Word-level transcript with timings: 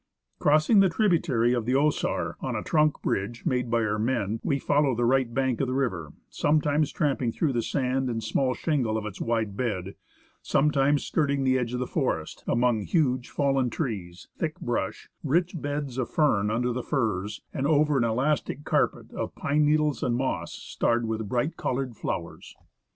Crossing 0.39 0.79
the 0.79 0.89
tributary 0.89 1.53
of 1.53 1.65
the 1.67 1.73
Osar 1.75 2.33
on 2.39 2.55
a 2.55 2.63
trunk 2.63 2.99
bridge 3.03 3.45
made 3.45 3.69
by 3.69 3.83
our 3.83 3.99
men, 3.99 4.39
we 4.43 4.57
followed 4.57 4.97
the 4.97 5.05
right 5.05 5.31
bank 5.31 5.61
of 5.61 5.67
the 5.67 5.75
river, 5.75 6.11
sometimes 6.27 6.91
tramping 6.91 7.31
through 7.31 7.53
the 7.53 7.61
sand 7.61 8.09
and 8.09 8.23
small 8.23 8.55
shingle 8.55 8.97
of 8.97 9.05
its 9.05 9.21
wide 9.21 9.55
bed, 9.55 9.93
sometimes 10.41 11.03
skirt 11.05 11.29
ing 11.29 11.43
the 11.43 11.55
edge 11.55 11.71
of 11.71 11.79
the 11.79 11.85
forest, 11.85 12.43
among 12.47 12.81
huge 12.81 13.29
fallen 13.29 13.69
trees, 13.69 14.27
thick 14.39 14.59
brush, 14.59 15.07
rich 15.23 15.61
beds 15.61 15.99
of 15.99 16.09
fern 16.09 16.49
under 16.49 16.73
the 16.73 16.81
firs, 16.81 17.43
and 17.53 17.67
over 17.67 17.95
an 17.99 18.03
elastic 18.03 18.63
carpet 18.63 19.11
of 19.13 19.35
pine 19.35 19.67
needles 19.67 20.01
and 20.01 20.15
moss 20.15 20.51
starred 20.51 21.05
with 21.05 21.29
bright 21.29 21.57
coloured 21.57 21.95
flowers. 21.95 22.55